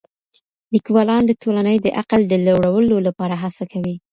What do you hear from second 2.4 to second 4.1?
لوړولو لپاره هڅه کوي.